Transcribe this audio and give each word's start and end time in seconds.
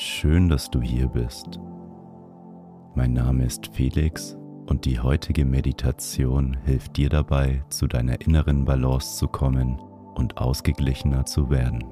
Schön, 0.00 0.48
dass 0.48 0.70
du 0.70 0.80
hier 0.80 1.08
bist. 1.08 1.58
Mein 2.94 3.14
Name 3.14 3.44
ist 3.44 3.66
Felix 3.74 4.38
und 4.66 4.84
die 4.84 5.00
heutige 5.00 5.44
Meditation 5.44 6.56
hilft 6.64 6.96
dir 6.96 7.08
dabei, 7.08 7.64
zu 7.68 7.88
deiner 7.88 8.20
inneren 8.20 8.64
Balance 8.64 9.16
zu 9.16 9.26
kommen 9.26 9.80
und 10.14 10.38
ausgeglichener 10.38 11.26
zu 11.26 11.50
werden. 11.50 11.82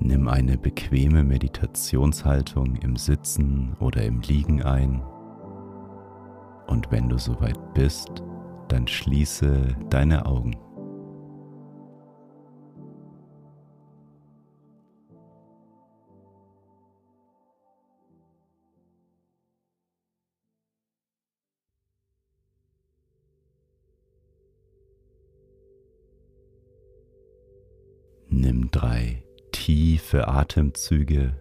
Nimm 0.00 0.28
eine 0.28 0.56
bequeme 0.56 1.22
Meditationshaltung 1.22 2.76
im 2.76 2.96
Sitzen 2.96 3.76
oder 3.80 4.02
im 4.04 4.22
Liegen 4.22 4.62
ein 4.62 5.02
und 6.68 6.90
wenn 6.90 7.10
du 7.10 7.18
soweit 7.18 7.74
bist, 7.74 8.22
dann 8.68 8.88
schließe 8.88 9.76
deine 9.90 10.24
Augen. 10.24 10.56
Nimm 28.40 28.70
drei 28.70 29.24
tiefe 29.50 30.28
Atemzüge. 30.28 31.34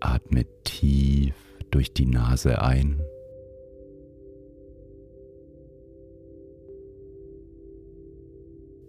Atme 0.00 0.44
tief 0.64 1.34
durch 1.70 1.94
die 1.94 2.04
Nase 2.04 2.60
ein. 2.60 3.00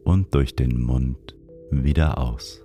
Und 0.04 0.36
durch 0.36 0.58
den 0.58 0.82
Mund 0.82 1.38
wieder 1.72 2.18
aus. 2.18 2.62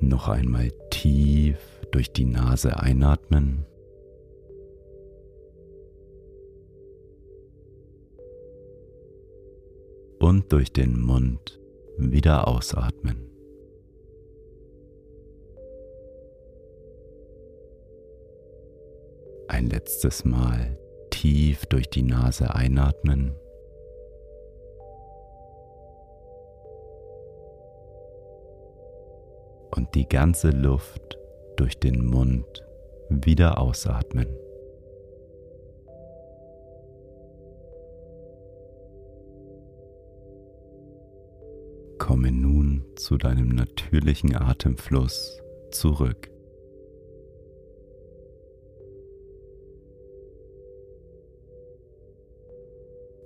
Noch 0.00 0.28
einmal 0.28 0.70
tief 0.90 1.56
durch 1.92 2.12
die 2.12 2.26
Nase 2.26 2.78
einatmen. 2.78 3.64
Und 10.26 10.50
durch 10.50 10.72
den 10.72 11.00
Mund 11.00 11.60
wieder 11.98 12.48
ausatmen. 12.48 13.30
Ein 19.46 19.70
letztes 19.70 20.24
Mal 20.24 20.80
tief 21.10 21.66
durch 21.66 21.88
die 21.88 22.02
Nase 22.02 22.52
einatmen. 22.52 23.36
Und 29.76 29.94
die 29.94 30.08
ganze 30.08 30.50
Luft 30.50 31.18
durch 31.54 31.78
den 31.78 32.04
Mund 32.04 32.66
wieder 33.10 33.58
ausatmen. 33.58 34.26
Komme 42.16 42.32
nun 42.32 42.82
zu 42.94 43.18
deinem 43.18 43.50
natürlichen 43.50 44.34
Atemfluss 44.34 45.38
zurück. 45.70 46.30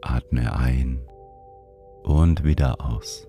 Atme 0.00 0.52
ein 0.56 1.06
und 2.02 2.42
wieder 2.42 2.84
aus. 2.84 3.28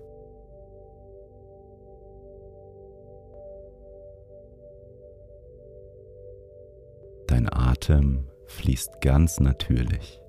Dein 7.28 7.48
Atem 7.48 8.26
fließt 8.46 9.00
ganz 9.00 9.38
natürlich. 9.38 10.21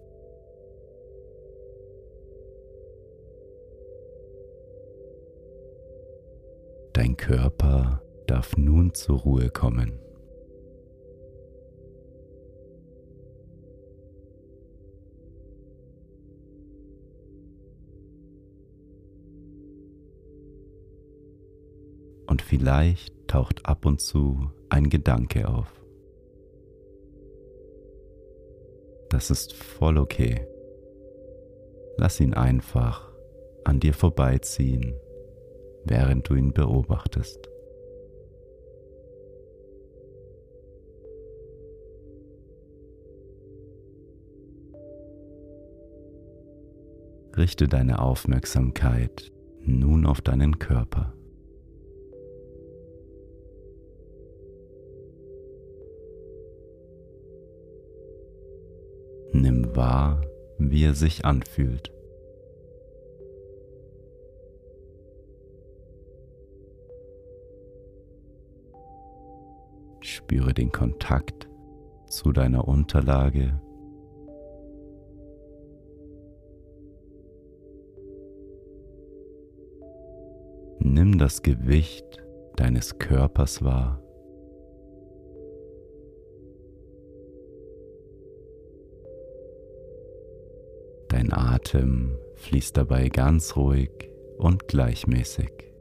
Dein 6.94 7.18
Körper 7.18 8.04
darf 8.28 8.56
nun 8.56 8.94
zur 8.94 9.20
Ruhe 9.20 9.50
kommen. 9.50 10.00
Und 22.28 22.44
vielleicht 22.44 23.28
taucht 23.28 23.66
ab 23.66 23.88
und 23.88 24.00
zu 24.00 24.52
ein 24.70 24.90
Gedanke 24.90 25.48
auf. 25.48 25.84
Das 29.10 29.32
ist 29.32 29.54
voll 29.54 29.98
okay. 29.98 30.48
Lass 31.98 32.20
ihn 32.20 32.36
einfach 32.36 33.12
an 33.64 33.80
dir 33.80 33.94
vorbeiziehen 33.94 34.96
während 35.86 36.30
du 36.30 36.36
ihn 36.36 36.54
beobachtest. 36.54 37.50
Richte 47.36 47.68
deine 47.68 48.00
Aufmerksamkeit 48.00 49.32
nun 49.62 50.06
auf 50.06 50.22
deinen 50.22 50.60
Körper. 50.60 51.14
Nimm 59.32 59.76
wahr, 59.76 60.22
wie 60.60 60.84
er 60.86 60.94
sich 60.94 61.26
anfühlt. 61.26 61.93
Spüre 70.06 70.54
den 70.54 70.70
Kontakt 70.70 71.48
zu 72.08 72.34
deiner 72.34 72.68
Unterlage. 72.68 73.60
Nimm 80.80 81.18
das 81.18 81.42
Gewicht 81.42 82.22
deines 82.58 83.00
Körpers 83.00 83.64
wahr. 83.64 84.02
Dein 91.08 91.32
Atem 91.32 92.18
fließt 92.36 92.76
dabei 92.76 93.08
ganz 93.08 93.56
ruhig 93.56 94.10
und 94.38 94.68
gleichmäßig. 94.68 95.73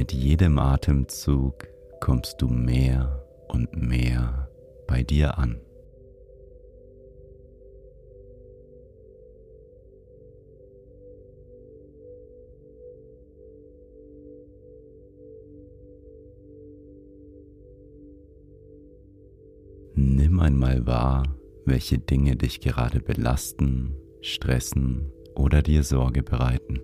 Mit 0.00 0.12
jedem 0.14 0.58
Atemzug 0.58 1.68
kommst 2.00 2.40
du 2.40 2.48
mehr 2.48 3.22
und 3.48 3.76
mehr 3.76 4.48
bei 4.86 5.02
dir 5.02 5.36
an. 5.36 5.60
Nimm 19.94 20.40
einmal 20.40 20.86
wahr, 20.86 21.24
welche 21.66 21.98
Dinge 21.98 22.36
dich 22.36 22.62
gerade 22.62 23.00
belasten, 23.00 23.94
stressen 24.22 25.12
oder 25.34 25.60
dir 25.60 25.82
Sorge 25.82 26.22
bereiten. 26.22 26.80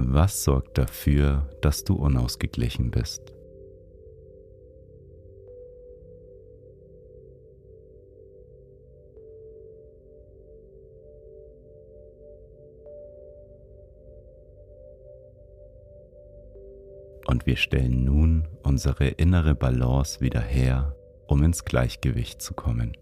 Was 0.00 0.44
sorgt 0.44 0.78
dafür, 0.78 1.50
dass 1.60 1.82
du 1.82 1.94
unausgeglichen 1.94 2.92
bist? 2.92 3.34
Und 17.26 17.44
wir 17.46 17.56
stellen 17.56 18.04
nun 18.04 18.46
unsere 18.62 19.08
innere 19.08 19.56
Balance 19.56 20.20
wieder 20.20 20.40
her, 20.40 20.94
um 21.26 21.42
ins 21.42 21.64
Gleichgewicht 21.64 22.40
zu 22.40 22.54
kommen. 22.54 22.96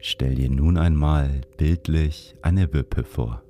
Stell 0.00 0.36
dir 0.36 0.48
nun 0.48 0.76
einmal 0.76 1.40
bildlich 1.56 2.36
eine 2.42 2.72
Wippe 2.72 3.02
vor. 3.02 3.42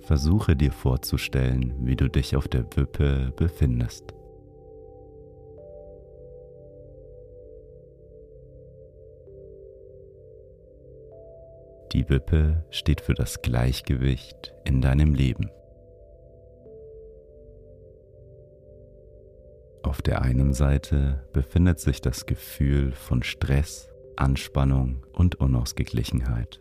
Versuche 0.00 0.54
dir 0.54 0.72
vorzustellen, 0.72 1.74
wie 1.80 1.96
du 1.96 2.08
dich 2.08 2.36
auf 2.36 2.48
der 2.48 2.64
Wippe 2.76 3.32
befindest. 3.36 4.14
Die 11.92 12.08
Wippe 12.08 12.64
steht 12.70 13.00
für 13.00 13.14
das 13.14 13.42
Gleichgewicht 13.42 14.52
in 14.64 14.80
deinem 14.80 15.14
Leben. 15.14 15.50
Auf 19.86 20.02
der 20.02 20.22
einen 20.22 20.52
Seite 20.52 21.22
befindet 21.32 21.78
sich 21.78 22.00
das 22.00 22.26
Gefühl 22.26 22.90
von 22.90 23.22
Stress, 23.22 23.88
Anspannung 24.16 25.06
und 25.12 25.36
Unausgeglichenheit. 25.36 26.60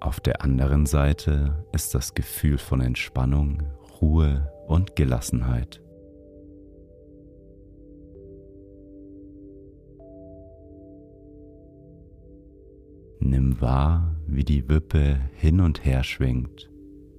Auf 0.00 0.20
der 0.20 0.40
anderen 0.40 0.86
Seite 0.86 1.66
ist 1.70 1.94
das 1.94 2.14
Gefühl 2.14 2.56
von 2.56 2.80
Entspannung, 2.80 3.62
Ruhe 4.00 4.50
und 4.66 4.96
Gelassenheit. 4.96 5.82
Nimm 13.18 13.60
wahr, 13.60 14.16
wie 14.26 14.44
die 14.44 14.66
Wippe 14.70 15.20
hin 15.34 15.60
und 15.60 15.84
her 15.84 16.04
schwingt, 16.04 16.70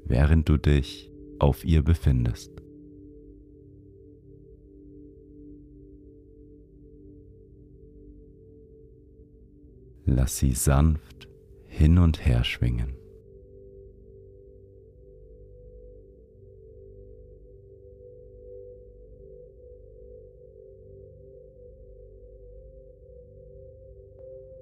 während 0.04 0.50
du 0.50 0.58
dich 0.58 1.11
auf 1.42 1.66
ihr 1.66 1.84
befindest. 1.84 2.52
Lass 10.06 10.38
sie 10.38 10.54
sanft 10.54 11.30
hin 11.68 11.98
und 11.98 12.26
her 12.26 12.44
schwingen. 12.44 13.02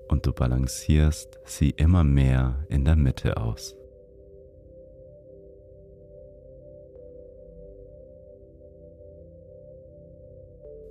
und 0.10 0.26
du 0.26 0.34
balancierst 0.34 1.40
sie 1.46 1.70
immer 1.70 2.04
mehr 2.04 2.66
in 2.68 2.84
der 2.84 2.98
Mitte 2.98 3.38
aus. 3.38 3.79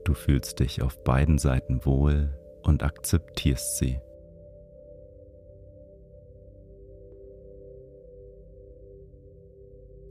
Du 0.09 0.15
fühlst 0.15 0.61
dich 0.61 0.81
auf 0.81 1.05
beiden 1.05 1.37
Seiten 1.37 1.85
wohl 1.85 2.35
und 2.63 2.83
akzeptierst 2.83 3.77
sie. 3.77 4.01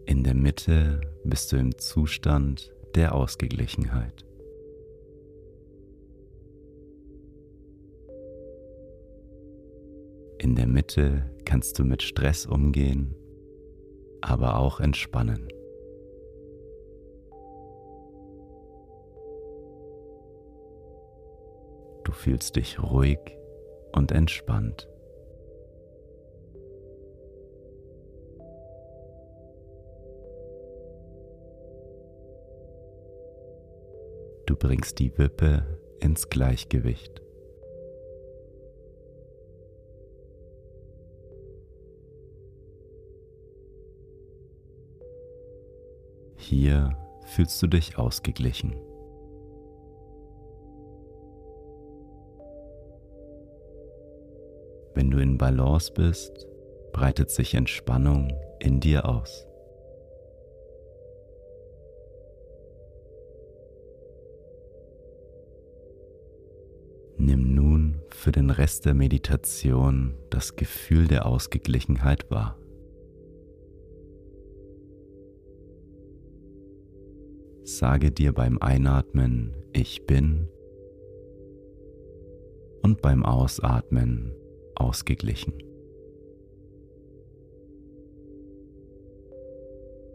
In 0.06 0.24
der 0.24 0.36
Mitte 0.36 1.02
bist 1.24 1.52
du 1.52 1.58
im 1.58 1.76
Zustand 1.80 2.72
der 2.94 3.16
Ausgeglichenheit. 3.16 4.24
In 10.38 10.56
der 10.56 10.68
Mitte 10.68 11.36
kannst 11.44 11.80
du 11.80 11.84
mit 11.84 12.04
Stress 12.04 12.46
umgehen, 12.46 13.16
aber 14.22 14.60
auch 14.60 14.80
entspannen. 14.80 15.48
Du 22.08 22.14
fühlst 22.14 22.56
dich 22.56 22.82
ruhig 22.82 23.20
und 23.92 24.14
entspannt. 24.14 24.88
Du 34.46 34.56
bringst 34.56 35.00
die 35.00 35.18
Wippe 35.18 35.66
ins 36.00 36.30
Gleichgewicht. 36.30 37.22
Hier 46.38 46.98
fühlst 47.26 47.62
du 47.62 47.68
dich 47.68 47.98
ausgeglichen. 47.98 48.78
Wenn 54.98 55.12
du 55.12 55.20
in 55.20 55.38
Balance 55.38 55.94
bist, 55.94 56.48
breitet 56.92 57.30
sich 57.30 57.54
Entspannung 57.54 58.34
in 58.60 58.80
dir 58.80 59.08
aus. 59.08 59.46
Nimm 67.16 67.54
nun 67.54 68.02
für 68.10 68.32
den 68.32 68.50
Rest 68.50 68.86
der 68.86 68.96
Meditation 68.96 70.16
das 70.32 70.56
Gefühl 70.56 71.08
der 71.08 71.28
Ausgeglichenheit 71.28 72.32
wahr. 72.32 72.58
Sage 77.62 78.10
dir 78.10 78.34
beim 78.34 78.58
Einatmen 78.58 79.54
Ich 79.74 80.08
bin 80.08 80.50
und 82.82 83.04
beim 83.04 83.24
Ausatmen 83.24 84.34
ausgeglichen. 84.80 85.54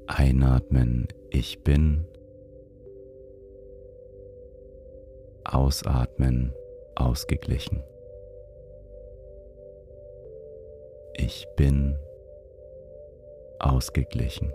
Einatmen 0.07 1.09
Ich 1.31 1.63
bin. 1.65 2.05
Ausatmen 5.45 6.55
ausgeglichen. 6.95 7.83
Ich 11.15 11.47
bin 11.57 11.99
ausgeglichen. 13.59 14.53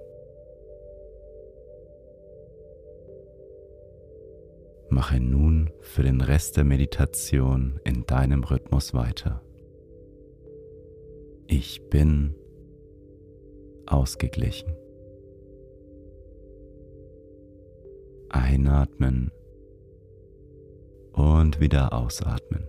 Mache 4.89 5.19
nun 5.19 5.71
für 5.81 6.03
den 6.03 6.21
Rest 6.21 6.57
der 6.57 6.63
Meditation 6.63 7.79
in 7.83 8.05
deinem 8.05 8.43
Rhythmus 8.43 8.93
weiter. 8.93 9.41
Ich 11.49 11.89
bin 11.89 12.35
ausgeglichen. 13.85 14.75
Einatmen 18.29 19.31
und 21.13 21.61
wieder 21.61 21.93
ausatmen. 21.93 22.67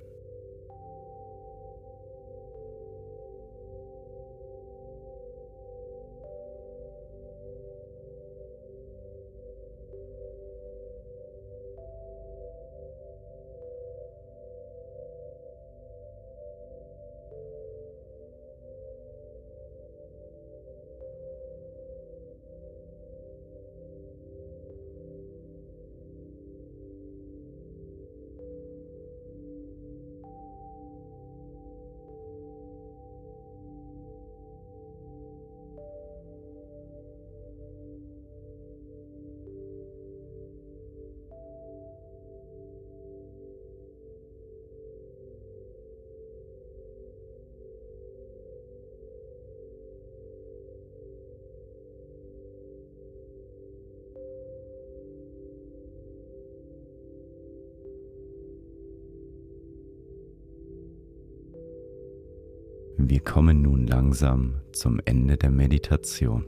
Wir 63.11 63.21
kommen 63.21 63.63
nun 63.63 63.87
langsam 63.87 64.61
zum 64.71 65.01
Ende 65.07 65.39
der 65.39 65.51
Meditation. 65.51 66.45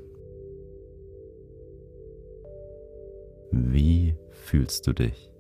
Wie 3.51 4.15
fühlst 4.29 4.87
du 4.87 4.93
dich? 4.93 5.31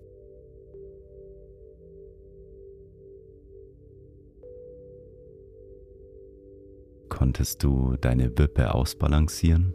Konntest 7.10 7.62
du 7.64 7.98
deine 8.00 8.38
Wippe 8.38 8.74
ausbalancieren? 8.74 9.74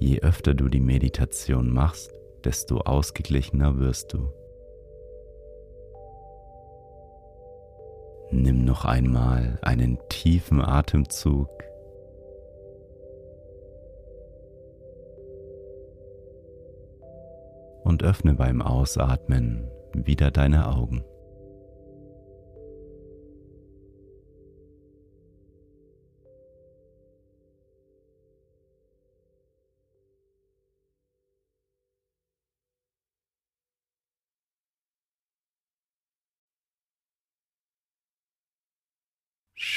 Je 0.00 0.20
öfter 0.22 0.54
du 0.54 0.68
die 0.68 0.80
Meditation 0.80 1.72
machst, 1.72 2.12
desto 2.42 2.78
ausgeglichener 2.78 3.78
wirst 3.78 4.12
du. 4.12 4.39
Nimm 8.32 8.64
noch 8.64 8.84
einmal 8.84 9.58
einen 9.62 9.98
tiefen 10.08 10.60
Atemzug. 10.60 11.48
Und 17.82 18.04
öffne 18.04 18.34
beim 18.34 18.62
Ausatmen 18.62 19.68
wieder 19.92 20.30
deine 20.30 20.68
Augen. 20.68 21.04